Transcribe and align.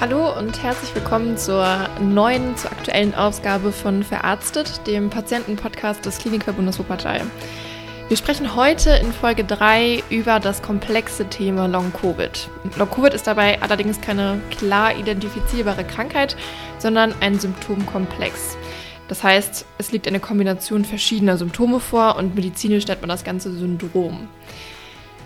Hallo 0.00 0.34
und 0.34 0.62
herzlich 0.62 0.94
willkommen 0.94 1.36
zur 1.36 1.90
neuen, 2.00 2.56
zur 2.56 2.72
aktuellen 2.72 3.14
Ausgabe 3.14 3.70
von 3.70 4.02
Verarztet, 4.02 4.86
dem 4.86 5.10
Patientenpodcast 5.10 6.06
des 6.06 6.16
Klinikverbundes 6.16 6.78
Wuppertal. 6.78 7.20
Wir 8.08 8.16
sprechen 8.16 8.56
heute 8.56 8.92
in 8.92 9.12
Folge 9.12 9.44
3 9.44 10.02
über 10.08 10.40
das 10.40 10.62
komplexe 10.62 11.26
Thema 11.28 11.68
Long-Covid. 11.68 12.48
Long-Covid 12.78 13.12
ist 13.12 13.26
dabei 13.26 13.60
allerdings 13.60 14.00
keine 14.00 14.40
klar 14.50 14.96
identifizierbare 14.96 15.84
Krankheit, 15.84 16.34
sondern 16.78 17.14
ein 17.20 17.38
Symptomkomplex. 17.38 18.56
Das 19.08 19.22
heißt, 19.22 19.66
es 19.76 19.92
liegt 19.92 20.08
eine 20.08 20.18
Kombination 20.18 20.86
verschiedener 20.86 21.36
Symptome 21.36 21.78
vor 21.78 22.16
und 22.16 22.34
medizinisch 22.34 22.86
nennt 22.86 23.02
man 23.02 23.10
das 23.10 23.22
Ganze 23.22 23.52
Syndrom. 23.52 24.28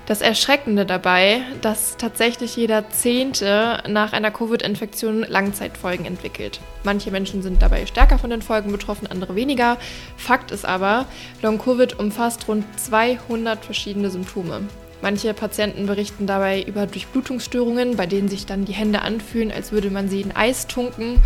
Das 0.07 0.21
Erschreckende 0.21 0.85
dabei, 0.85 1.41
dass 1.63 1.97
tatsächlich 1.97 2.57
jeder 2.57 2.91
Zehnte 2.91 3.83
nach 3.89 4.13
einer 4.13 4.31
Covid-Infektion 4.31 5.25
Langzeitfolgen 5.27 6.05
entwickelt. 6.05 6.61
Manche 6.83 7.11
Menschen 7.11 7.41
sind 7.43 7.63
dabei 7.63 7.87
stärker 7.87 8.19
von 8.19 8.29
den 8.29 8.43
Folgen 8.43 8.71
betroffen, 8.71 9.07
andere 9.07 9.35
weniger. 9.35 9.79
Fakt 10.19 10.51
ist 10.51 10.67
aber, 10.67 11.07
Long-Covid 11.41 11.99
umfasst 11.99 12.47
rund 12.49 12.67
200 12.79 13.65
verschiedene 13.65 14.11
Symptome. 14.11 14.69
Manche 15.01 15.33
Patienten 15.33 15.87
berichten 15.87 16.27
dabei 16.27 16.63
über 16.63 16.87
Durchblutungsstörungen, 16.87 17.97
bei 17.97 18.05
denen 18.05 18.29
sich 18.29 18.45
dann 18.45 18.67
die 18.67 18.73
Hände 18.73 19.01
anfühlen, 19.01 19.51
als 19.51 19.73
würde 19.73 19.89
man 19.89 20.11
sie 20.11 20.21
in 20.21 20.37
Eis 20.37 20.67
tunken 20.67 21.23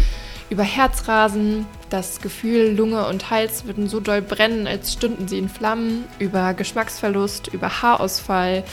über 0.50 0.62
Herzrasen, 0.62 1.66
das 1.90 2.20
Gefühl, 2.20 2.74
Lunge 2.76 3.06
und 3.06 3.30
Hals 3.30 3.66
würden 3.66 3.88
so 3.88 4.00
doll 4.00 4.22
brennen, 4.22 4.66
als 4.66 4.92
stünden 4.92 5.28
sie 5.28 5.38
in 5.38 5.48
Flammen, 5.48 6.04
über 6.18 6.54
Geschmacksverlust, 6.54 7.48
über 7.48 7.82
Haarausfall, 7.82 8.64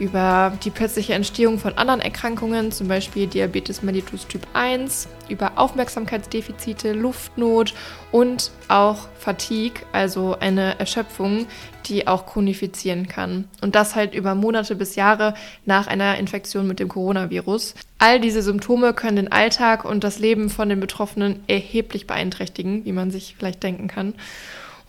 über 0.00 0.52
die 0.64 0.70
plötzliche 0.70 1.12
Entstehung 1.12 1.58
von 1.58 1.74
anderen 1.74 2.00
Erkrankungen, 2.00 2.72
zum 2.72 2.88
Beispiel 2.88 3.26
Diabetes 3.26 3.82
mellitus 3.82 4.26
Typ 4.26 4.46
1, 4.54 5.08
über 5.28 5.52
Aufmerksamkeitsdefizite, 5.56 6.92
Luftnot 6.92 7.74
und 8.10 8.50
auch 8.68 9.08
Fatigue, 9.18 9.82
also 9.92 10.36
eine 10.40 10.80
Erschöpfung, 10.80 11.46
die 11.86 12.06
auch 12.06 12.24
chronifizieren 12.24 13.08
kann. 13.08 13.44
Und 13.60 13.74
das 13.74 13.94
halt 13.94 14.14
über 14.14 14.34
Monate 14.34 14.74
bis 14.74 14.96
Jahre 14.96 15.34
nach 15.66 15.86
einer 15.86 16.16
Infektion 16.16 16.66
mit 16.66 16.80
dem 16.80 16.88
Coronavirus. 16.88 17.74
All 17.98 18.20
diese 18.20 18.42
Symptome 18.42 18.94
können 18.94 19.16
den 19.16 19.32
Alltag 19.32 19.84
und 19.84 20.02
das 20.02 20.18
Leben 20.18 20.48
von 20.48 20.70
den 20.70 20.80
Betroffenen 20.80 21.44
erheblich 21.46 22.06
beeinträchtigen, 22.06 22.86
wie 22.86 22.92
man 22.92 23.10
sich 23.10 23.36
vielleicht 23.38 23.62
denken 23.62 23.86
kann. 23.86 24.14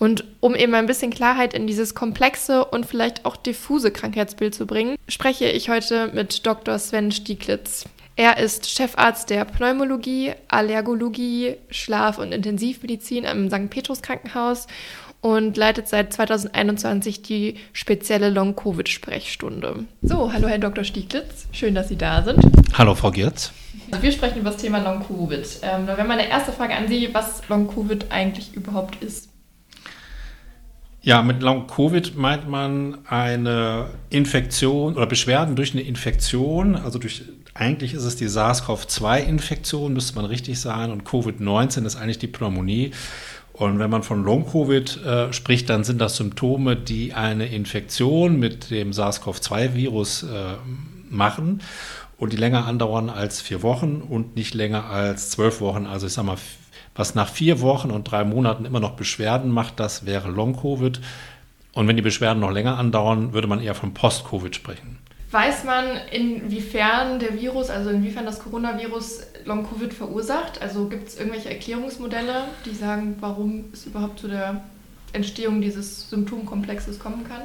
Und 0.02 0.24
um 0.40 0.56
eben 0.56 0.74
ein 0.74 0.88
bisschen 0.88 1.12
Klarheit 1.12 1.54
in 1.54 1.68
dieses 1.68 1.94
komplexe 1.94 2.66
und 2.66 2.88
vielleicht 2.88 3.24
auch 3.24 3.36
diffuse 3.36 3.92
Krankheitsbild 3.92 4.56
zu 4.56 4.66
bringen, 4.66 4.96
spreche 5.08 5.46
ich 5.46 5.70
heute 5.70 6.08
mit 6.08 6.44
Dr. 6.44 6.80
Sven 6.80 7.12
Stieglitz. 7.12 7.86
Er 8.16 8.40
ist 8.40 8.68
Chefarzt 8.68 9.30
der 9.30 9.46
Pneumologie, 9.46 10.32
Allergologie, 10.48 11.58
Schlaf- 11.70 12.18
und 12.18 12.32
Intensivmedizin 12.32 13.28
am 13.28 13.52
St. 13.52 13.70
Petrus 13.70 14.02
Krankenhaus 14.02 14.66
und 15.22 15.56
leitet 15.56 15.88
seit 15.88 16.12
2021 16.12 17.22
die 17.22 17.58
spezielle 17.72 18.32
Long-Covid-Sprechstunde. 18.32 19.86
So, 20.02 20.34
hallo 20.34 20.48
Herr 20.48 20.58
Dr. 20.58 20.84
Stieglitz, 20.84 21.46
schön, 21.52 21.76
dass 21.76 21.90
Sie 21.90 21.98
da 21.98 22.24
sind. 22.24 22.40
Hallo 22.76 22.96
Frau 22.96 23.12
Giertz. 23.12 23.52
Also 23.92 24.02
wir 24.02 24.12
sprechen 24.12 24.40
über 24.40 24.50
das 24.50 24.60
Thema 24.60 24.80
Long-Covid. 24.80 25.60
Ähm, 25.62 25.86
da 25.86 25.96
wäre 25.96 26.08
meine 26.08 26.28
erste 26.28 26.52
Frage 26.52 26.74
an 26.74 26.88
Sie, 26.88 27.14
was 27.14 27.48
Long-Covid 27.50 28.06
eigentlich 28.10 28.56
überhaupt 28.56 29.04
ist. 29.04 29.31
Ja, 31.04 31.24
mit 31.24 31.42
Long-Covid 31.42 32.16
meint 32.16 32.48
man 32.48 33.00
eine 33.08 33.88
Infektion 34.12 34.96
oder 34.96 35.08
Beschwerden 35.08 35.56
durch 35.56 35.74
eine 35.74 35.82
Infektion. 35.82 36.76
Also 36.76 37.00
durch, 37.00 37.24
eigentlich 37.56 37.96
ist 37.96 38.04
es 38.04 38.18
die 38.18 38.28
SARS-CoV-2-Infektion, 38.28 39.94
müsste 39.94 40.16
man 40.16 40.26
richtig 40.26 40.60
sagen. 40.60 40.92
Und 40.92 41.04
Covid-19 41.04 41.86
ist 41.88 41.96
eigentlich 41.96 42.20
die 42.20 42.28
Pneumonie. 42.28 42.92
Und 43.54 43.80
wenn 43.80 43.90
man 43.90 44.04
von 44.04 44.24
Long-Covid 44.24 45.04
äh, 45.04 45.34
spricht, 45.34 45.72
dann 45.72 45.84
sind 45.84 46.00
das 46.00 46.18
Symptome, 46.18 46.76
die 46.76 47.14
eine 47.14 47.48
Infektion 47.48 48.40
mit 48.40 48.70
dem 48.70 48.92
SARS-CoV-2-Virus 48.92 50.24
äh, 50.24 50.28
machen 51.10 51.62
und 52.18 52.32
die 52.32 52.38
länger 52.38 52.68
andauern 52.68 53.10
als 53.10 53.42
vier 53.42 53.64
Wochen 53.64 54.04
und 54.08 54.36
nicht 54.36 54.54
länger 54.54 54.86
als 54.86 55.32
zwölf 55.32 55.62
Wochen. 55.62 55.88
Also 55.88 56.06
ich 56.06 56.14
sage 56.14 56.28
mal 56.28 56.38
was 56.96 57.16
nach 57.16 57.30
vier 57.30 57.62
Wochen 57.62 57.92
und 57.92 58.04
drei 58.06 58.24
Monaten 58.24 58.66
immer 58.66 58.80
noch 58.80 58.92
Beschwerden 58.92 59.52
macht, 59.52 59.80
das 59.80 60.06
wäre 60.06 60.30
Long-Covid. 60.30 61.00
Und 61.74 61.88
wenn 61.88 61.96
die 61.96 62.02
Beschwerden 62.02 62.40
noch 62.40 62.52
länger 62.52 62.78
andauern, 62.78 63.34
würde 63.34 63.48
man 63.48 63.62
eher 63.62 63.76
von 63.76 63.94
Post-Covid 63.94 64.56
sprechen. 64.56 64.98
Weiß 65.32 65.64
man, 65.64 65.86
inwiefern 66.12 67.20
der 67.20 67.40
Virus, 67.40 67.70
also 67.70 67.90
inwiefern 67.90 68.26
das 68.26 68.40
Coronavirus 68.40 69.22
Long-Covid 69.46 69.94
verursacht? 69.94 70.62
Also 70.62 70.90
gibt 70.90 71.08
es 71.08 71.18
irgendwelche 71.18 71.50
Erklärungsmodelle, 71.50 72.44
die 72.66 72.76
sagen, 72.76 73.16
warum 73.22 73.66
es 73.72 73.86
überhaupt 73.86 74.20
zu 74.20 74.28
der 74.28 74.62
Entstehung 75.14 75.62
dieses 75.62 76.10
Symptomkomplexes 76.10 77.00
kommen 77.00 77.26
kann? 77.28 77.44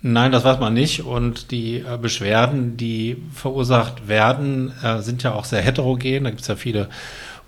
Nein, 0.00 0.32
das 0.32 0.44
weiß 0.44 0.58
man 0.58 0.72
nicht. 0.72 1.04
Und 1.04 1.50
die 1.50 1.76
äh, 1.78 1.98
Beschwerden, 2.00 2.76
die 2.76 3.16
verursacht 3.32 4.08
werden, 4.08 4.72
äh, 4.82 5.00
sind 5.00 5.22
ja 5.22 5.34
auch 5.34 5.44
sehr 5.44 5.62
heterogen. 5.62 6.24
Da 6.24 6.30
gibt 6.30 6.42
es 6.42 6.48
ja 6.48 6.56
viele 6.56 6.88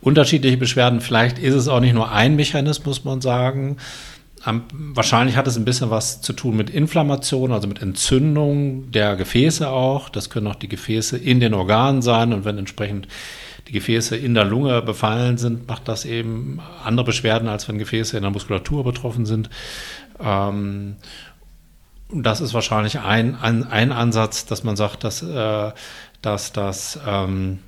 unterschiedliche 0.00 0.56
Beschwerden. 0.56 1.00
Vielleicht 1.00 1.38
ist 1.38 1.54
es 1.54 1.68
auch 1.68 1.80
nicht 1.80 1.94
nur 1.94 2.10
ein 2.10 2.36
Mechanismus, 2.36 3.04
muss 3.04 3.04
man 3.04 3.20
sagen. 3.20 3.76
wahrscheinlich 4.44 5.36
hat 5.36 5.48
es 5.48 5.56
ein 5.56 5.64
bisschen 5.64 5.90
was 5.90 6.20
zu 6.20 6.32
tun 6.32 6.56
mit 6.56 6.70
Inflammation, 6.70 7.50
also 7.50 7.66
mit 7.66 7.82
Entzündung 7.82 8.92
der 8.92 9.16
Gefäße 9.16 9.68
auch. 9.68 10.08
Das 10.08 10.30
können 10.30 10.46
auch 10.46 10.54
die 10.54 10.68
Gefäße 10.68 11.16
in 11.16 11.40
den 11.40 11.52
Organen 11.52 12.00
sein. 12.00 12.32
Und 12.32 12.44
wenn 12.44 12.56
entsprechend 12.56 13.08
die 13.66 13.72
Gefäße 13.72 14.16
in 14.16 14.34
der 14.34 14.44
Lunge 14.44 14.80
befallen 14.82 15.38
sind, 15.38 15.66
macht 15.66 15.88
das 15.88 16.04
eben 16.04 16.60
andere 16.84 17.06
Beschwerden, 17.06 17.48
als 17.48 17.68
wenn 17.68 17.78
Gefäße 17.78 18.16
in 18.16 18.22
der 18.22 18.30
Muskulatur 18.30 18.84
betroffen 18.84 19.26
sind. 19.26 19.50
Ähm, 20.20 20.96
das 22.12 22.40
ist 22.40 22.54
wahrscheinlich 22.54 23.00
ein, 23.00 23.34
ein, 23.34 23.64
ein 23.64 23.90
Ansatz, 23.90 24.46
dass 24.46 24.62
man 24.62 24.76
sagt, 24.76 25.02
dass, 25.02 25.22
äh, 25.22 25.72
dass 26.22 26.52
das 26.52 27.00
ähm, 27.06 27.58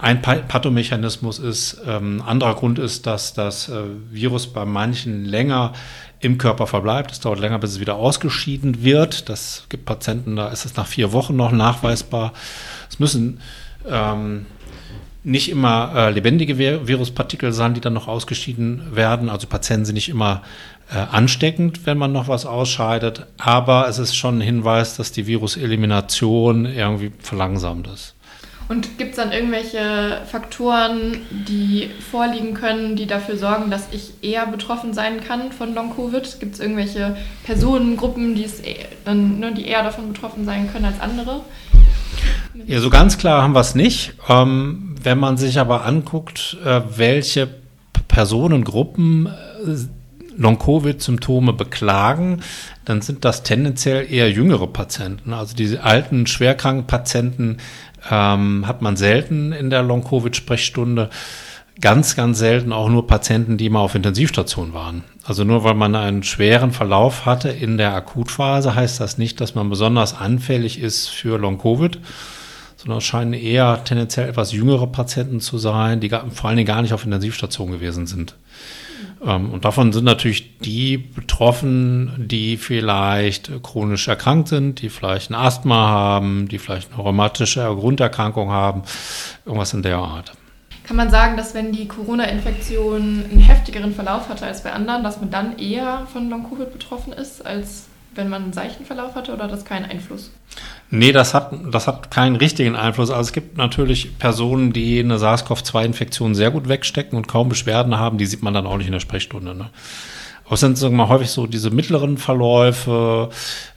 ein 0.00 0.22
Pathomechanismus 0.22 1.38
ist. 1.38 1.80
Ähm, 1.86 2.22
anderer 2.26 2.54
Grund 2.54 2.78
ist, 2.78 3.06
dass 3.06 3.34
das 3.34 3.68
äh, 3.68 3.82
Virus 4.10 4.46
bei 4.46 4.64
manchen 4.64 5.24
länger 5.24 5.72
im 6.20 6.38
Körper 6.38 6.66
verbleibt. 6.66 7.12
Es 7.12 7.20
dauert 7.20 7.40
länger, 7.40 7.58
bis 7.58 7.72
es 7.72 7.80
wieder 7.80 7.96
ausgeschieden 7.96 8.82
wird. 8.82 9.28
Das 9.28 9.64
gibt 9.68 9.84
Patienten, 9.84 10.36
da 10.36 10.48
ist 10.48 10.64
es 10.64 10.76
nach 10.76 10.86
vier 10.86 11.12
Wochen 11.12 11.36
noch 11.36 11.52
nachweisbar. 11.52 12.32
Es 12.88 12.98
müssen 12.98 13.40
ähm, 13.88 14.46
nicht 15.24 15.50
immer 15.50 15.92
äh, 15.94 16.10
lebendige 16.10 16.58
Viruspartikel 16.58 17.52
sein, 17.52 17.74
die 17.74 17.80
dann 17.80 17.92
noch 17.92 18.08
ausgeschieden 18.08 18.94
werden. 18.94 19.28
Also 19.28 19.46
Patienten 19.46 19.84
sind 19.84 19.94
nicht 19.94 20.08
immer 20.08 20.42
äh, 20.90 20.98
ansteckend, 20.98 21.84
wenn 21.86 21.98
man 21.98 22.12
noch 22.12 22.28
was 22.28 22.46
ausscheidet. 22.46 23.26
Aber 23.38 23.88
es 23.88 23.98
ist 23.98 24.16
schon 24.16 24.38
ein 24.38 24.42
Hinweis, 24.42 24.96
dass 24.96 25.12
die 25.12 25.26
Viruselimination 25.26 26.64
irgendwie 26.66 27.12
verlangsamt 27.18 27.88
ist. 27.88 28.15
Und 28.68 28.98
gibt 28.98 29.10
es 29.10 29.16
dann 29.16 29.30
irgendwelche 29.30 30.22
Faktoren, 30.26 31.18
die 31.30 31.90
vorliegen 32.10 32.54
können, 32.54 32.96
die 32.96 33.06
dafür 33.06 33.36
sorgen, 33.36 33.70
dass 33.70 33.88
ich 33.92 34.14
eher 34.22 34.46
betroffen 34.46 34.92
sein 34.92 35.20
kann 35.22 35.52
von 35.52 35.72
Long-Covid? 35.72 36.40
Gibt 36.40 36.54
es 36.54 36.60
irgendwelche 36.60 37.16
Personengruppen, 37.44 38.34
die, 38.34 38.44
es, 38.44 38.60
e-, 38.60 39.14
ne, 39.14 39.54
die 39.54 39.66
eher 39.66 39.84
davon 39.84 40.12
betroffen 40.12 40.44
sein 40.44 40.70
können 40.72 40.86
als 40.86 41.00
andere? 41.00 41.42
Ja, 42.66 42.80
so 42.80 42.90
ganz 42.90 43.18
klar 43.18 43.42
haben 43.42 43.54
wir 43.54 43.60
es 43.60 43.76
nicht. 43.76 44.14
Ähm, 44.28 44.96
wenn 45.00 45.18
man 45.18 45.36
sich 45.36 45.60
aber 45.60 45.84
anguckt, 45.84 46.56
äh, 46.64 46.80
welche 46.96 47.48
Personengruppen 48.08 49.26
äh, 49.26 49.76
Long-Covid-Symptome 50.36 51.52
beklagen, 51.52 52.42
dann 52.84 53.02
sind 53.02 53.24
das 53.24 53.42
tendenziell 53.42 54.10
eher 54.10 54.30
jüngere 54.30 54.66
Patienten. 54.66 55.32
Also 55.32 55.56
diese 55.56 55.82
alten, 55.82 56.26
schwerkranken 56.26 56.86
Patienten 56.86 57.58
ähm, 58.10 58.66
hat 58.66 58.82
man 58.82 58.96
selten 58.96 59.52
in 59.52 59.70
der 59.70 59.82
Long-Covid-Sprechstunde. 59.82 61.10
Ganz, 61.78 62.16
ganz 62.16 62.38
selten 62.38 62.72
auch 62.72 62.88
nur 62.88 63.06
Patienten, 63.06 63.58
die 63.58 63.68
mal 63.68 63.80
auf 63.80 63.94
Intensivstation 63.94 64.72
waren. 64.72 65.04
Also 65.24 65.44
nur 65.44 65.62
weil 65.62 65.74
man 65.74 65.94
einen 65.94 66.22
schweren 66.22 66.72
Verlauf 66.72 67.26
hatte 67.26 67.50
in 67.50 67.76
der 67.76 67.94
Akutphase, 67.94 68.74
heißt 68.74 68.98
das 69.00 69.18
nicht, 69.18 69.40
dass 69.40 69.54
man 69.54 69.68
besonders 69.68 70.16
anfällig 70.16 70.80
ist 70.80 71.08
für 71.08 71.38
Long-Covid, 71.38 71.98
sondern 72.76 72.98
es 72.98 73.04
scheinen 73.04 73.34
eher 73.34 73.82
tendenziell 73.84 74.28
etwas 74.28 74.52
jüngere 74.52 74.86
Patienten 74.86 75.40
zu 75.40 75.58
sein, 75.58 76.00
die 76.00 76.08
vor 76.08 76.48
allen 76.48 76.56
Dingen 76.56 76.66
gar 76.66 76.80
nicht 76.80 76.94
auf 76.94 77.04
Intensivstation 77.04 77.72
gewesen 77.72 78.06
sind. 78.06 78.36
Ähm, 79.24 79.50
und 79.50 79.64
davon 79.64 79.92
sind 79.92 80.04
natürlich 80.04 80.58
die 80.58 80.98
betroffen, 80.98 82.26
die 82.28 82.56
vielleicht 82.56 83.50
chronisch 83.62 84.08
erkrankt 84.08 84.48
sind, 84.48 84.82
die 84.82 84.88
vielleicht 84.88 85.30
ein 85.30 85.34
Asthma 85.34 85.88
haben, 85.88 86.48
die 86.48 86.58
vielleicht 86.58 86.92
eine 86.92 87.02
rheumatische 87.02 87.62
Grunderkrankung 87.62 88.50
haben, 88.50 88.82
irgendwas 89.44 89.72
in 89.72 89.82
der 89.82 89.98
Art. 89.98 90.32
Kann 90.84 90.96
man 90.96 91.10
sagen, 91.10 91.36
dass 91.36 91.52
wenn 91.54 91.72
die 91.72 91.88
Corona-Infektion 91.88 93.24
einen 93.28 93.40
heftigeren 93.40 93.92
Verlauf 93.92 94.28
hatte 94.28 94.46
als 94.46 94.62
bei 94.62 94.72
anderen, 94.72 95.02
dass 95.02 95.20
man 95.20 95.30
dann 95.30 95.58
eher 95.58 96.06
von 96.12 96.30
Long-Covid 96.30 96.72
betroffen 96.72 97.12
ist, 97.12 97.44
als 97.44 97.86
wenn 98.16 98.28
man 98.28 98.44
einen 98.44 98.52
seichten 98.52 98.84
Verlauf 98.84 99.14
hatte 99.14 99.32
oder 99.32 99.48
das 99.48 99.64
keinen 99.64 99.84
Einfluss? 99.84 100.30
Nee, 100.90 101.12
das 101.12 101.34
hat, 101.34 101.52
das 101.70 101.86
hat 101.86 102.10
keinen 102.10 102.36
richtigen 102.36 102.76
Einfluss. 102.76 103.10
Also 103.10 103.28
es 103.28 103.32
gibt 103.32 103.56
natürlich 103.56 104.18
Personen, 104.18 104.72
die 104.72 105.00
eine 105.00 105.18
SARS-CoV-2-Infektion 105.18 106.34
sehr 106.34 106.50
gut 106.50 106.68
wegstecken 106.68 107.16
und 107.16 107.28
kaum 107.28 107.48
Beschwerden 107.48 107.98
haben, 107.98 108.18
die 108.18 108.26
sieht 108.26 108.42
man 108.42 108.54
dann 108.54 108.66
auch 108.66 108.76
nicht 108.76 108.86
in 108.86 108.92
der 108.92 109.00
Sprechstunde. 109.00 109.54
Ne? 109.54 109.70
Aber 110.44 110.54
es 110.54 110.60
sind 110.60 110.78
sagen 110.78 110.94
wir 110.94 111.04
mal, 111.04 111.08
häufig 111.08 111.30
so 111.30 111.46
diese 111.46 111.70
mittleren 111.70 112.18
Verläufe, 112.18 113.30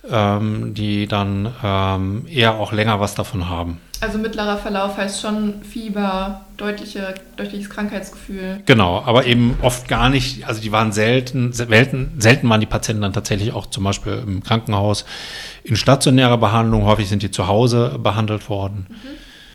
ähm, 0.10 0.74
die 0.76 1.08
dann 1.08 1.54
ähm, 1.64 2.28
eher 2.28 2.60
auch 2.60 2.72
länger 2.72 3.00
was 3.00 3.16
davon 3.16 3.50
haben. 3.50 3.80
Also 4.02 4.18
mittlerer 4.18 4.58
Verlauf 4.58 4.96
heißt 4.96 5.22
schon 5.22 5.62
Fieber, 5.64 6.46
deutliche, 6.56 7.16
deutliches 7.36 7.70
Krankheitsgefühl. 7.70 8.62
Genau, 8.66 9.04
aber 9.06 9.26
eben 9.26 9.58
oft 9.62 9.90
gar 9.90 10.10
nicht, 10.10 10.48
also 10.48 10.62
die 10.62 10.72
waren 10.72 10.94
selten, 10.94 11.52
selten, 11.52 12.14
selten 12.18 12.50
waren 12.50 12.62
die 12.62 12.66
Patienten 12.66 13.02
dann 13.02 13.12
tatsächlich 13.12 13.52
auch 13.52 13.66
zum 13.66 13.84
Beispiel 13.84 14.24
im 14.26 14.42
Krankenhaus 14.42 15.04
in 15.64 15.76
stationärer 15.76 16.38
Behandlung, 16.38 16.86
häufig 16.86 17.10
sind 17.10 17.24
die 17.24 17.32
zu 17.32 17.48
Hause 17.48 18.00
behandelt 18.02 18.50
worden. 18.50 18.88
Mhm. 18.90 18.96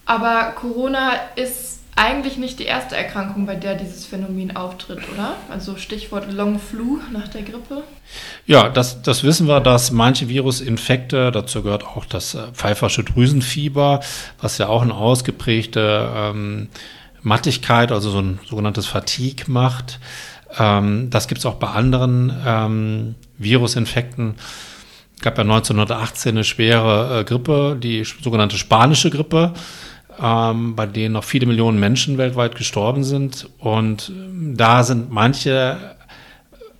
Aber 0.07 0.53
Corona 0.53 1.13
ist 1.37 1.81
eigentlich 1.97 2.39
nicht 2.39 2.59
die 2.59 2.65
erste 2.65 2.97
Erkrankung, 2.97 3.47
bei 3.47 3.55
der 3.55 3.77
dieses 3.77 4.05
Phänomen 4.05 4.57
auftritt, 4.57 5.01
oder? 5.13 5.37
Also 5.51 5.77
Stichwort 5.77 6.33
Long 6.33 6.59
Flu 6.59 6.99
nach 7.13 7.29
der 7.29 7.43
Grippe. 7.43 7.85
Ja, 8.47 8.69
das, 8.69 9.03
das 9.03 9.23
wissen 9.23 9.47
wir, 9.47 9.61
dass 9.61 9.93
manche 9.93 10.29
Virusinfekte, 10.29 11.31
dazu 11.31 11.63
gehört 11.63 11.85
auch 11.85 12.05
das 12.05 12.35
äh, 12.35 12.49
pfeifersche 12.53 13.05
Drüsenfieber, 13.05 14.01
was 14.41 14.59
ja 14.59 14.69
auch 14.69 14.83
eine 14.83 14.95
ausgeprägte 14.95 16.11
ähm, 16.15 16.69
Mattigkeit, 17.23 17.93
also 17.93 18.11
so 18.11 18.21
ein 18.21 18.41
sogenanntes 18.45 18.87
Fatigue 18.87 19.47
macht. 19.49 20.01
Ähm, 20.59 21.11
das 21.11 21.29
gibt 21.29 21.39
es 21.39 21.47
auch 21.47 21.55
bei 21.55 21.69
anderen 21.69 22.33
ähm, 22.45 23.15
Virusinfekten. 23.39 24.35
Es 25.17 25.23
gab 25.23 25.39
ja 25.39 25.43
1918 25.43 26.35
eine 26.35 26.45
schwere 26.45 27.21
äh, 27.21 27.25
Grippe, 27.25 27.77
die 27.81 28.05
sogenannte 28.05 28.59
spanische 28.59 29.11
Grippe 29.11 29.55
ähm, 30.23 30.77
bei 30.77 30.87
denen 30.87 31.15
noch 31.15 31.25
viele 31.25 31.47
Millionen 31.47 31.79
Menschen 31.79 32.19
weltweit 32.19 32.57
gestorben 32.57 33.05
sind. 33.05 33.49
Und 33.59 34.11
ähm, 34.11 34.57
da 34.57 34.83
sind 34.83 35.11
manche 35.11 35.95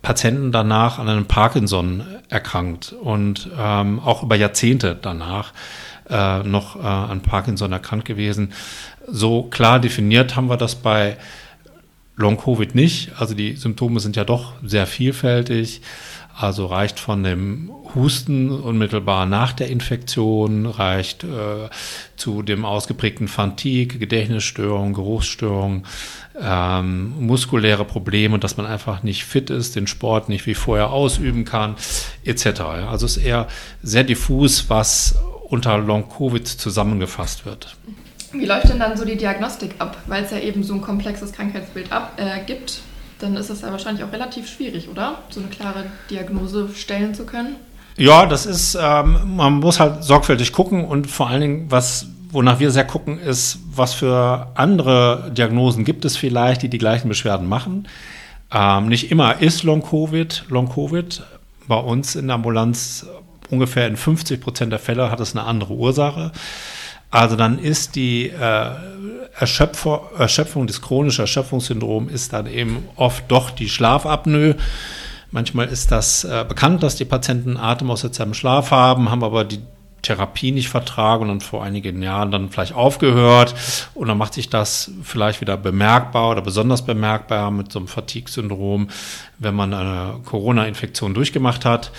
Patienten 0.01 0.51
danach 0.51 0.99
an 0.99 1.09
einem 1.09 1.25
Parkinson 1.25 2.03
erkrankt 2.29 2.93
und 2.93 3.49
ähm, 3.57 3.99
auch 3.99 4.21
über 4.21 4.35
Jahrzehnte 4.35 4.95
danach 4.99 5.51
äh, 6.09 6.43
noch 6.43 6.75
äh, 6.75 6.79
an 6.85 7.21
Parkinson 7.21 7.71
erkrankt 7.71 8.05
gewesen. 8.05 8.53
So 9.07 9.43
klar 9.43 9.79
definiert 9.79 10.35
haben 10.35 10.47
wir 10.47 10.57
das 10.57 10.75
bei 10.75 11.17
Long-Covid 12.17 12.75
nicht. 12.75 13.11
Also 13.17 13.33
die 13.33 13.55
Symptome 13.55 13.99
sind 13.99 14.15
ja 14.15 14.23
doch 14.23 14.53
sehr 14.63 14.87
vielfältig. 14.87 15.81
Also 16.37 16.65
reicht 16.65 16.99
von 16.99 17.23
dem 17.23 17.71
Husten 17.95 18.51
unmittelbar 18.51 19.25
nach 19.25 19.53
der 19.53 19.69
Infektion, 19.69 20.65
reicht 20.65 21.23
äh, 21.23 21.69
zu 22.17 22.41
dem 22.41 22.65
ausgeprägten 22.65 23.29
Fatigue, 23.29 23.99
Gedächtnisstörung, 23.99 24.93
Geruchsstörung, 24.93 25.85
ähm, 26.37 27.13
muskuläre 27.25 27.85
Probleme, 27.85 28.37
dass 28.37 28.57
man 28.57 28.65
einfach 28.65 29.01
nicht 29.01 29.23
fit 29.23 29.49
ist, 29.49 29.77
den 29.77 29.87
Sport 29.87 30.27
nicht 30.27 30.45
wie 30.45 30.55
vorher 30.55 30.89
ausüben 30.89 31.45
kann, 31.45 31.75
etc. 32.25 32.61
Also 32.89 33.05
es 33.05 33.15
ist 33.15 33.23
eher 33.23 33.47
sehr 33.81 34.03
diffus, 34.03 34.69
was 34.69 35.15
unter 35.47 35.77
Long-Covid 35.77 36.45
zusammengefasst 36.45 37.45
wird. 37.45 37.77
Wie 38.33 38.45
läuft 38.45 38.67
denn 38.67 38.79
dann 38.79 38.97
so 38.97 39.05
die 39.05 39.15
Diagnostik 39.15 39.75
ab, 39.79 39.95
weil 40.07 40.25
es 40.25 40.31
ja 40.31 40.39
eben 40.39 40.63
so 40.63 40.73
ein 40.73 40.81
komplexes 40.81 41.31
Krankheitsbild 41.31 41.93
ab, 41.93 42.13
äh, 42.17 42.43
gibt? 42.45 42.81
Dann 43.25 43.35
ist 43.35 43.49
es 43.49 43.61
ja 43.61 43.71
wahrscheinlich 43.71 44.03
auch 44.03 44.11
relativ 44.11 44.47
schwierig, 44.47 44.89
oder? 44.89 45.19
So 45.29 45.39
eine 45.39 45.49
klare 45.49 45.85
Diagnose 46.09 46.69
stellen 46.73 47.13
zu 47.13 47.25
können. 47.25 47.55
Ja, 47.97 48.25
das 48.25 48.45
ist, 48.45 48.77
ähm, 48.79 49.35
man 49.35 49.53
muss 49.53 49.79
halt 49.79 50.03
sorgfältig 50.03 50.51
gucken 50.51 50.85
und 50.85 51.09
vor 51.09 51.29
allen 51.29 51.41
Dingen, 51.41 51.65
was, 51.69 52.07
wonach 52.29 52.59
wir 52.59 52.71
sehr 52.71 52.83
gucken, 52.83 53.19
ist, 53.19 53.59
was 53.71 53.93
für 53.93 54.47
andere 54.55 55.31
Diagnosen 55.35 55.85
gibt 55.85 56.05
es 56.05 56.17
vielleicht, 56.17 56.61
die 56.61 56.69
die 56.69 56.77
gleichen 56.77 57.07
Beschwerden 57.07 57.47
machen. 57.47 57.87
Ähm, 58.51 58.87
nicht 58.87 59.11
immer 59.11 59.41
ist 59.41 59.63
Long-Covid 59.63 60.45
Long-Covid. 60.49 61.23
Bei 61.67 61.77
uns 61.77 62.15
in 62.15 62.27
der 62.27 62.35
Ambulanz 62.35 63.07
ungefähr 63.49 63.87
in 63.87 63.95
50 63.95 64.41
Prozent 64.41 64.71
der 64.71 64.79
Fälle 64.79 65.09
hat 65.09 65.19
es 65.19 65.35
eine 65.35 65.45
andere 65.45 65.73
Ursache. 65.73 66.31
Also 67.11 67.37
dann 67.37 67.59
ist 67.59 67.95
die 67.95 68.27
äh, 68.27 68.71
Erschöpfung, 69.37 69.99
Erschöpfung, 70.17 70.67
das 70.67 70.81
chronische 70.81 71.23
Erschöpfungssyndrom 71.23 72.07
ist 72.07 72.33
dann 72.33 72.47
eben 72.47 72.87
oft 72.95 73.25
doch 73.27 73.49
die 73.49 73.69
Schlafapnoe. 73.69 74.55
Manchmal 75.31 75.67
ist 75.67 75.91
das 75.91 76.23
äh, 76.23 76.45
bekannt, 76.47 76.83
dass 76.83 76.95
die 76.95 77.05
Patienten 77.05 77.57
Atemaussetzer 77.57 78.23
im 78.23 78.33
Schlaf 78.33 78.71
haben, 78.71 79.11
haben 79.11 79.23
aber 79.23 79.43
die 79.43 79.59
Therapie 80.05 80.51
nicht 80.51 80.69
vertragen 80.69 81.29
und 81.29 81.43
vor 81.43 81.63
einigen 81.63 82.01
Jahren 82.01 82.31
dann 82.31 82.49
vielleicht 82.49 82.73
aufgehört 82.73 83.55
und 83.95 84.07
dann 84.07 84.17
macht 84.17 84.35
sich 84.35 84.49
das 84.49 84.91
vielleicht 85.03 85.41
wieder 85.41 85.57
bemerkbar 85.57 86.29
oder 86.29 86.41
besonders 86.41 86.85
bemerkbar 86.85 87.49
mit 87.49 87.71
so 87.71 87.79
einem 87.79 87.87
Fatigue-Syndrom, 87.87 88.89
wenn 89.39 89.55
man 89.55 89.73
eine 89.73 90.19
Corona-Infektion 90.23 91.15
durchgemacht 91.15 91.65
hat. 91.65 91.91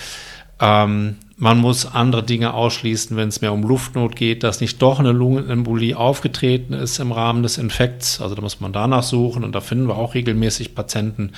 Ähm, 0.60 1.16
man 1.38 1.58
muss 1.58 1.84
andere 1.84 2.22
Dinge 2.22 2.54
ausschließen, 2.54 3.16
wenn 3.16 3.28
es 3.28 3.42
mehr 3.42 3.52
um 3.52 3.62
Luftnot 3.62 4.16
geht, 4.16 4.42
dass 4.42 4.62
nicht 4.62 4.80
doch 4.80 4.98
eine 4.98 5.12
Lungenembolie 5.12 5.94
aufgetreten 5.94 6.72
ist 6.72 6.98
im 6.98 7.12
Rahmen 7.12 7.42
des 7.42 7.58
Infekts. 7.58 8.22
Also 8.22 8.34
da 8.34 8.40
muss 8.40 8.60
man 8.60 8.72
danach 8.72 9.02
suchen 9.02 9.44
und 9.44 9.54
da 9.54 9.60
finden 9.60 9.86
wir 9.86 9.96
auch 9.96 10.14
regelmäßig 10.14 10.74
Patienten, 10.74 11.32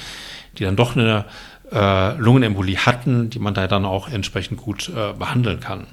die 0.57 0.65
dann 0.65 0.77
doch 0.77 0.95
eine 0.95 1.25
äh, 1.73 2.17
Lungenembolie 2.17 2.79
hatten, 2.79 3.29
die 3.31 3.41
man 3.41 3.55
da 3.55 3.67
dann 3.67 3.85
auch 3.85 4.09
entsprechend 4.09 4.59
gut 4.59 4.89
äh, 4.89 5.15
behandeln 5.19 5.59
kann. 5.59 5.89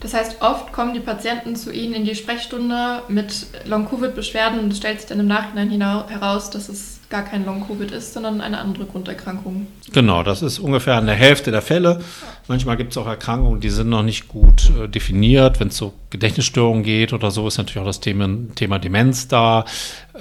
Das 0.00 0.14
heißt, 0.14 0.40
oft 0.40 0.72
kommen 0.72 0.94
die 0.94 1.00
Patienten 1.00 1.56
zu 1.56 1.70
Ihnen 1.70 1.92
in 1.92 2.04
die 2.06 2.14
Sprechstunde 2.14 3.02
mit 3.08 3.48
Long-Covid-Beschwerden 3.66 4.58
und 4.60 4.72
es 4.72 4.78
stellt 4.78 4.98
sich 4.98 5.10
dann 5.10 5.20
im 5.20 5.26
Nachhinein 5.26 5.70
heraus, 6.08 6.48
dass 6.48 6.70
es 6.70 6.99
gar 7.10 7.22
kein 7.22 7.44
Long-Covid 7.44 7.90
ist, 7.90 8.14
sondern 8.14 8.40
eine 8.40 8.58
andere 8.58 8.84
Grunderkrankung. 8.84 9.66
Genau, 9.92 10.22
das 10.22 10.42
ist 10.42 10.60
ungefähr 10.60 10.96
eine 10.96 11.12
Hälfte 11.12 11.50
der 11.50 11.60
Fälle. 11.60 12.00
Manchmal 12.46 12.76
gibt 12.76 12.92
es 12.92 12.98
auch 12.98 13.06
Erkrankungen, 13.06 13.60
die 13.60 13.68
sind 13.68 13.88
noch 13.88 14.04
nicht 14.04 14.28
gut 14.28 14.70
äh, 14.70 14.88
definiert. 14.88 15.58
Wenn 15.58 15.68
es 15.68 15.76
so 15.76 15.92
Gedächtnisstörungen 16.10 16.84
geht 16.84 17.12
oder 17.12 17.32
so, 17.32 17.48
ist 17.48 17.58
natürlich 17.58 17.80
auch 17.80 17.86
das 17.86 17.98
Thema, 17.98 18.28
Thema 18.54 18.78
Demenz 18.78 19.26
da. 19.26 19.64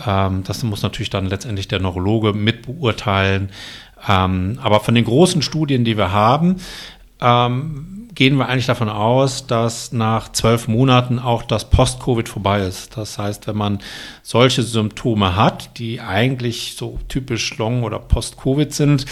Ähm, 0.06 0.44
das 0.44 0.64
muss 0.64 0.82
natürlich 0.82 1.12
dann 1.12 1.28
letztendlich 1.28 1.68
der 1.68 1.80
Neurologe 1.80 2.34
mit 2.34 2.64
beurteilen. 2.66 3.52
Ähm, 4.08 4.58
aber 4.62 4.80
von 4.80 4.96
den 4.96 5.06
großen 5.06 5.44
Studien, 5.44 5.84
die 5.84 5.96
wir 5.96 6.12
haben, 6.12 6.56
ähm, 7.22 8.08
gehen 8.16 8.38
wir 8.38 8.48
eigentlich 8.48 8.66
davon 8.66 8.90
aus, 8.90 9.48
dass 9.48 9.92
nach 9.92 10.32
zwölf 10.32 10.68
Monaten 10.68 11.20
auch 11.20 11.44
das 11.44 11.70
Post-Covid 11.70 12.28
vorbei 12.28 12.62
ist. 12.62 12.98
Das 12.98 13.18
heißt, 13.18 13.48
wenn 13.48 13.58
man 13.58 13.80
solche 14.24 14.64
Symptome 14.64 15.36
hat, 15.36 15.78
die 15.78 16.02
eigentlich 16.02 16.76
so 16.76 17.00
typisch 17.08 17.58
Long- 17.58 17.84
oder 17.84 18.00
Post-Covid 18.00 18.74
sind, 18.74 19.06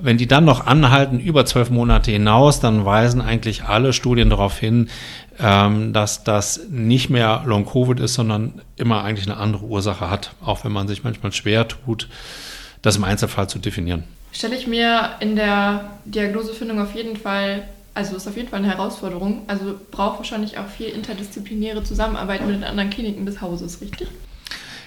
wenn 0.00 0.16
die 0.16 0.26
dann 0.26 0.44
noch 0.44 0.66
anhalten 0.66 1.18
über 1.18 1.44
zwölf 1.44 1.70
Monate 1.70 2.12
hinaus, 2.12 2.60
dann 2.60 2.84
weisen 2.84 3.20
eigentlich 3.20 3.64
alle 3.64 3.92
Studien 3.92 4.30
darauf 4.30 4.58
hin, 4.58 4.88
ähm, 5.38 5.92
dass 5.92 6.24
das 6.24 6.60
nicht 6.70 7.10
mehr 7.10 7.42
Long-Covid 7.44 8.00
ist, 8.00 8.14
sondern 8.14 8.60
immer 8.76 9.02
eigentlich 9.02 9.26
eine 9.26 9.38
andere 9.38 9.64
Ursache 9.64 10.10
hat, 10.10 10.34
auch 10.42 10.64
wenn 10.64 10.72
man 10.72 10.88
sich 10.88 11.04
manchmal 11.04 11.32
schwer 11.32 11.66
tut, 11.68 12.08
das 12.82 12.96
im 12.96 13.04
Einzelfall 13.04 13.48
zu 13.48 13.58
definieren. 13.58 14.04
Stelle 14.32 14.56
ich 14.56 14.66
mir 14.66 15.10
in 15.20 15.36
der 15.36 15.90
Diagnosefindung 16.04 16.80
auf 16.80 16.94
jeden 16.94 17.16
Fall 17.16 17.64
also 17.94 18.16
ist 18.16 18.28
auf 18.28 18.36
jeden 18.36 18.48
Fall 18.48 18.60
eine 18.60 18.68
Herausforderung. 18.68 19.42
Also 19.46 19.74
braucht 19.90 20.18
wahrscheinlich 20.18 20.58
auch 20.58 20.66
viel 20.66 20.88
interdisziplinäre 20.88 21.82
Zusammenarbeit 21.82 22.46
mit 22.46 22.54
den 22.54 22.64
anderen 22.64 22.90
Kliniken 22.90 23.26
des 23.26 23.40
Hauses, 23.40 23.80
richtig? 23.80 24.08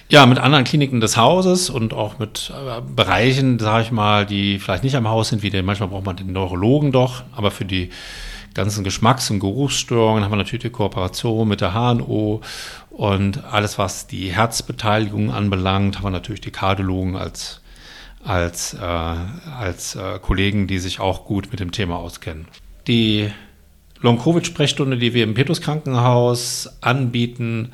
Ja, 0.08 0.26
mit 0.26 0.38
anderen 0.38 0.64
Kliniken 0.64 1.00
des 1.00 1.16
Hauses 1.16 1.70
und 1.70 1.94
auch 1.94 2.18
mit 2.18 2.52
äh, 2.52 2.80
Bereichen, 2.94 3.58
sage 3.58 3.84
ich 3.84 3.90
mal, 3.90 4.26
die 4.26 4.58
vielleicht 4.58 4.84
nicht 4.84 4.96
am 4.96 5.08
Haus 5.08 5.30
sind, 5.30 5.42
wie 5.42 5.50
den, 5.50 5.64
manchmal 5.64 5.88
braucht 5.88 6.04
man 6.04 6.16
den 6.16 6.32
Neurologen 6.32 6.92
doch, 6.92 7.22
aber 7.34 7.50
für 7.50 7.64
die 7.64 7.90
ganzen 8.52 8.84
Geschmacks- 8.84 9.30
und 9.30 9.40
Geruchsstörungen 9.40 10.22
haben 10.22 10.30
wir 10.30 10.36
natürlich 10.36 10.62
die 10.62 10.70
Kooperation 10.70 11.48
mit 11.48 11.60
der 11.60 11.72
HNO 11.72 12.42
und 12.90 13.44
alles, 13.44 13.78
was 13.78 14.06
die 14.06 14.28
Herzbeteiligung 14.28 15.32
anbelangt, 15.32 15.96
haben 15.96 16.04
wir 16.04 16.10
natürlich 16.10 16.42
die 16.42 16.52
Kardiologen 16.52 17.16
als, 17.16 17.60
als, 18.24 18.74
äh, 18.74 18.78
als 18.78 19.96
äh, 19.96 20.18
Kollegen, 20.20 20.66
die 20.66 20.78
sich 20.78 21.00
auch 21.00 21.24
gut 21.24 21.48
mit 21.50 21.60
dem 21.60 21.72
Thema 21.72 21.96
auskennen. 21.96 22.46
Die 22.86 23.30
Long-Covid-Sprechstunde, 24.00 24.98
die 24.98 25.14
wir 25.14 25.24
im 25.24 25.34
Petrus 25.34 25.60
Krankenhaus 25.60 26.68
anbieten, 26.80 27.72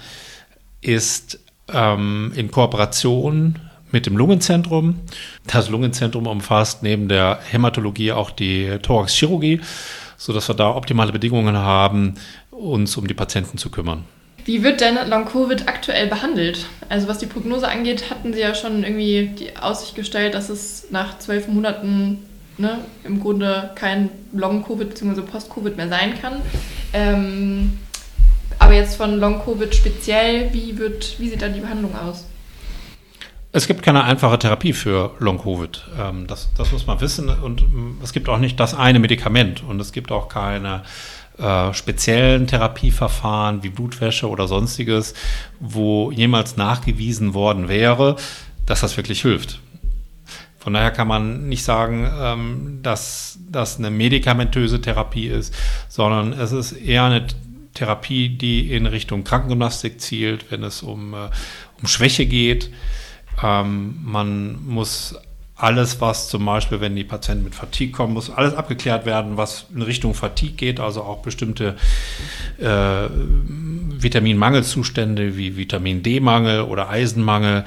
ist 0.80 1.40
ähm, 1.72 2.32
in 2.34 2.50
Kooperation 2.50 3.58
mit 3.92 4.06
dem 4.06 4.16
Lungenzentrum. 4.16 5.00
Das 5.46 5.68
Lungenzentrum 5.68 6.26
umfasst 6.26 6.82
neben 6.82 7.08
der 7.08 7.40
Hämatologie 7.50 8.12
auch 8.12 8.30
die 8.30 8.78
Thoraxchirurgie, 8.82 9.60
sodass 10.16 10.48
wir 10.48 10.54
da 10.54 10.70
optimale 10.70 11.12
Bedingungen 11.12 11.56
haben, 11.56 12.14
uns 12.50 12.96
um 12.96 13.06
die 13.06 13.14
Patienten 13.14 13.58
zu 13.58 13.70
kümmern. 13.70 14.04
Wie 14.44 14.62
wird 14.62 14.80
denn 14.80 14.96
Long-Covid 15.08 15.68
aktuell 15.68 16.06
behandelt? 16.06 16.66
Also 16.88 17.08
was 17.08 17.18
die 17.18 17.26
Prognose 17.26 17.68
angeht, 17.68 18.10
hatten 18.10 18.32
Sie 18.32 18.40
ja 18.40 18.54
schon 18.54 18.82
irgendwie 18.82 19.30
die 19.38 19.56
Aussicht 19.56 19.94
gestellt, 19.94 20.34
dass 20.34 20.48
es 20.48 20.86
nach 20.90 21.18
zwölf 21.18 21.48
Monaten 21.48 22.26
ne, 22.58 22.78
im 23.04 23.20
Grunde 23.20 23.70
kein 23.74 24.10
Long-Covid 24.32 24.88
bzw. 24.90 25.22
Post-Covid 25.22 25.76
mehr 25.76 25.88
sein 25.88 26.20
kann. 26.20 26.40
Ähm, 26.92 27.78
aber 28.58 28.74
jetzt 28.74 28.96
von 28.96 29.18
Long-Covid 29.18 29.74
speziell, 29.74 30.52
wie, 30.52 30.78
wird, 30.78 31.18
wie 31.18 31.28
sieht 31.28 31.42
da 31.42 31.48
die 31.48 31.60
Behandlung 31.60 31.94
aus? 31.96 32.26
Es 33.52 33.66
gibt 33.66 33.82
keine 33.82 34.04
einfache 34.04 34.38
Therapie 34.38 34.72
für 34.72 35.12
Long-Covid. 35.18 35.84
Ähm, 35.98 36.26
das, 36.28 36.50
das, 36.56 36.70
muss 36.70 36.86
man 36.86 37.00
wissen. 37.00 37.28
Und 37.28 37.62
ähm, 37.62 37.98
es 38.02 38.12
gibt 38.12 38.28
auch 38.28 38.38
nicht 38.38 38.60
das 38.60 38.74
eine 38.74 39.00
Medikament. 39.00 39.64
Und 39.64 39.80
es 39.80 39.90
gibt 39.90 40.12
auch 40.12 40.28
keine 40.28 40.82
äh, 41.38 41.72
speziellen 41.72 42.46
Therapieverfahren 42.46 43.62
wie 43.62 43.70
Blutwäsche 43.70 44.28
oder 44.28 44.48
sonstiges, 44.48 45.14
wo 45.58 46.10
jemals 46.10 46.56
nachgewiesen 46.56 47.34
worden 47.34 47.68
wäre, 47.68 48.16
dass 48.66 48.80
das 48.80 48.96
wirklich 48.96 49.22
hilft. 49.22 49.60
Von 50.58 50.74
daher 50.74 50.90
kann 50.90 51.08
man 51.08 51.48
nicht 51.48 51.64
sagen, 51.64 52.06
ähm, 52.20 52.78
dass 52.82 53.38
das 53.50 53.78
eine 53.78 53.90
medikamentöse 53.90 54.80
Therapie 54.80 55.28
ist, 55.28 55.54
sondern 55.88 56.34
es 56.34 56.52
ist 56.52 56.72
eher 56.72 57.04
eine 57.04 57.26
Therapie, 57.72 58.28
die 58.28 58.72
in 58.74 58.84
Richtung 58.84 59.24
Krankengymnastik 59.24 60.00
zielt, 60.00 60.50
wenn 60.50 60.62
es 60.62 60.82
um, 60.82 61.14
äh, 61.14 61.30
um 61.80 61.88
Schwäche 61.88 62.26
geht. 62.26 62.70
Ähm, 63.42 64.00
man 64.04 64.62
muss 64.66 65.16
alles, 65.62 66.00
was 66.00 66.28
zum 66.28 66.44
Beispiel, 66.44 66.80
wenn 66.80 66.96
die 66.96 67.04
Patienten 67.04 67.44
mit 67.44 67.54
Fatigue 67.54 67.92
kommen, 67.92 68.14
muss 68.14 68.30
alles 68.30 68.54
abgeklärt 68.54 69.06
werden, 69.06 69.36
was 69.36 69.66
in 69.74 69.82
Richtung 69.82 70.14
Fatigue 70.14 70.54
geht, 70.54 70.80
also 70.80 71.02
auch 71.02 71.22
bestimmte 71.22 71.76
äh, 72.58 73.08
Vitaminmangelzustände 74.02 75.36
wie 75.36 75.56
Vitamin 75.56 76.02
D-Mangel 76.02 76.62
oder 76.62 76.88
Eisenmangel. 76.88 77.64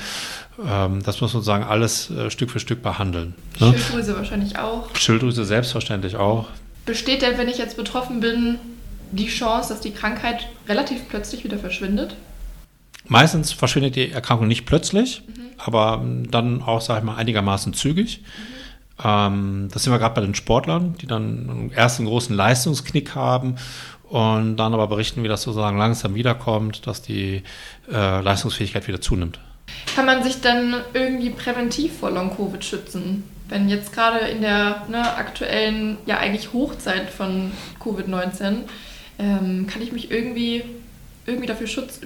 Ähm, 0.67 1.03
das 1.03 1.21
muss 1.21 1.31
sozusagen 1.31 1.63
alles 1.63 2.09
äh, 2.09 2.29
Stück 2.29 2.50
für 2.50 2.59
Stück 2.59 2.81
behandeln. 2.81 3.35
Ne? 3.59 3.73
Schilddrüse 3.77 4.15
wahrscheinlich 4.15 4.57
auch. 4.57 4.95
Schilddrüse 4.95 5.45
selbstverständlich 5.45 6.15
auch. 6.15 6.47
Besteht 6.85 7.21
denn, 7.21 7.38
wenn 7.38 7.47
ich 7.47 7.57
jetzt 7.57 7.77
betroffen 7.77 8.19
bin, 8.19 8.59
die 9.12 9.27
Chance, 9.27 9.69
dass 9.69 9.81
die 9.81 9.91
Krankheit 9.91 10.47
relativ 10.67 11.07
plötzlich 11.07 11.43
wieder 11.43 11.57
verschwindet? 11.57 12.15
Meistens 13.05 13.51
verschwindet 13.51 13.95
die 13.95 14.12
Erkrankung 14.12 14.48
nicht 14.48 14.65
plötzlich, 14.65 15.24
mhm. 15.27 15.51
aber 15.57 16.03
dann 16.29 16.62
auch, 16.62 16.81
sage 16.81 17.00
ich 17.00 17.05
mal, 17.05 17.15
einigermaßen 17.15 17.74
zügig. 17.74 18.22
Mhm. 18.22 18.53
Ähm, 19.03 19.69
das 19.72 19.83
sind 19.83 19.93
wir 19.93 20.00
gerade 20.00 20.15
bei 20.15 20.22
den 20.22 20.36
Sportlern, 20.36 20.95
die 21.01 21.07
dann 21.07 21.72
einen 21.75 22.05
großen 22.05 22.36
Leistungsknick 22.36 23.15
haben 23.15 23.55
und 24.10 24.57
dann 24.57 24.74
aber 24.74 24.88
berichten, 24.88 25.24
wie 25.24 25.27
das 25.27 25.41
sozusagen 25.41 25.77
langsam 25.77 26.15
wiederkommt, 26.15 26.86
dass 26.88 27.01
die 27.01 27.43
äh, 27.91 28.22
Leistungsfähigkeit 28.22 28.88
wieder 28.88 29.01
zunimmt. 29.01 29.39
Kann 29.95 30.05
man 30.05 30.24
sich 30.24 30.41
dann 30.41 30.75
irgendwie 30.93 31.31
präventiv 31.31 32.00
vor 32.00 32.12
Long-Covid 32.12 32.63
schützen? 32.63 33.24
Wenn 33.50 33.69
jetzt 33.69 33.93
gerade 33.93 34.19
in 34.19 34.41
der 34.41 34.83
ne, 34.88 35.15
aktuellen, 35.15 35.98
ja 36.05 36.17
eigentlich 36.17 36.53
Hochzeit 36.53 37.10
von 37.10 37.51
Covid-19, 37.83 38.62
ähm, 39.19 39.67
kann 39.67 39.81
ich 39.81 39.91
mich 39.91 40.12
irgendwie 40.12 40.63
irgendwie 41.25 41.48
dafür, 41.48 41.68
schutz, 41.68 42.00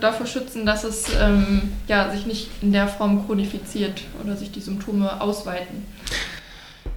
dafür 0.00 0.26
schützen, 0.26 0.66
dass 0.66 0.84
es 0.84 1.06
ähm, 1.20 1.72
ja, 1.86 2.10
sich 2.10 2.26
nicht 2.26 2.50
in 2.60 2.72
der 2.72 2.88
Form 2.88 3.24
chronifiziert 3.26 4.02
oder 4.22 4.36
sich 4.36 4.50
die 4.50 4.60
Symptome 4.60 5.20
ausweiten? 5.20 5.84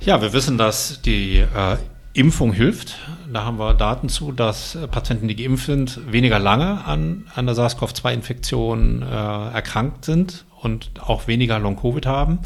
Ja, 0.01 0.21
wir 0.21 0.33
wissen, 0.33 0.57
dass 0.57 1.01
die 1.01 1.37
äh, 1.39 1.77
Impfung 2.13 2.51
hilft. 2.51 2.97
Da 3.31 3.43
haben 3.43 3.59
wir 3.59 3.73
Daten 3.73 4.09
zu, 4.09 4.31
dass 4.31 4.75
äh, 4.75 4.87
Patienten, 4.87 5.27
die 5.27 5.35
geimpft 5.35 5.67
sind, 5.67 6.11
weniger 6.11 6.39
lange 6.39 6.83
an, 6.85 7.25
der 7.35 7.53
SARS-CoV-2-Infektion 7.53 9.03
äh, 9.03 9.05
erkrankt 9.05 10.05
sind 10.05 10.45
und 10.61 10.89
auch 10.99 11.27
weniger 11.27 11.59
Long-Covid 11.59 12.05
haben. 12.07 12.39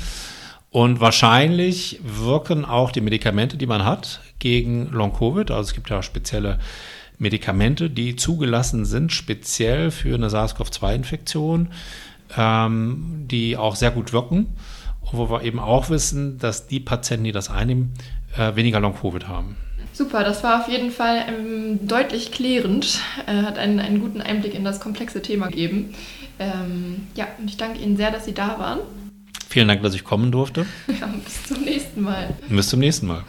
Und 0.71 0.99
wahrscheinlich 0.99 1.99
wirken 2.03 2.65
auch 2.65 2.91
die 2.91 3.01
Medikamente, 3.01 3.57
die 3.57 3.65
man 3.65 3.85
hat, 3.85 4.21
gegen 4.39 4.89
Long-Covid. 4.91 5.51
Also 5.51 5.69
es 5.69 5.73
gibt 5.73 5.89
ja 5.89 6.01
spezielle 6.01 6.59
Medikamente, 7.21 7.91
die 7.91 8.15
zugelassen 8.15 8.83
sind, 8.83 9.13
speziell 9.13 9.91
für 9.91 10.15
eine 10.15 10.29
SARS-CoV-2-Infektion, 10.29 11.69
ähm, 12.35 13.25
die 13.29 13.57
auch 13.57 13.75
sehr 13.75 13.91
gut 13.91 14.11
wirken. 14.11 14.47
Und 15.01 15.13
wo 15.13 15.29
wir 15.29 15.43
eben 15.43 15.59
auch 15.59 15.91
wissen, 15.91 16.39
dass 16.39 16.67
die 16.67 16.79
Patienten, 16.79 17.25
die 17.25 17.31
das 17.31 17.51
einnehmen, 17.51 17.93
äh, 18.35 18.55
weniger 18.55 18.79
Long-Covid 18.79 19.27
haben. 19.27 19.55
Super, 19.93 20.23
das 20.23 20.43
war 20.43 20.61
auf 20.61 20.67
jeden 20.67 20.89
Fall 20.89 21.25
ähm, 21.27 21.87
deutlich 21.87 22.31
klärend, 22.31 23.01
äh, 23.27 23.43
hat 23.43 23.59
einen, 23.59 23.79
einen 23.79 24.01
guten 24.01 24.21
Einblick 24.21 24.55
in 24.55 24.63
das 24.63 24.79
komplexe 24.79 25.21
Thema 25.21 25.47
gegeben. 25.47 25.93
Ähm, 26.39 27.07
ja, 27.13 27.27
und 27.37 27.49
ich 27.49 27.57
danke 27.57 27.79
Ihnen 27.79 27.97
sehr, 27.97 28.09
dass 28.09 28.25
Sie 28.25 28.33
da 28.33 28.57
waren. 28.57 28.79
Vielen 29.47 29.67
Dank, 29.67 29.83
dass 29.83 29.93
ich 29.93 30.03
kommen 30.03 30.31
durfte. 30.31 30.65
Ja, 30.99 31.07
bis 31.23 31.43
zum 31.43 31.63
nächsten 31.63 32.01
Mal. 32.01 32.29
Bis 32.49 32.69
zum 32.69 32.79
nächsten 32.79 33.05
Mal. 33.05 33.23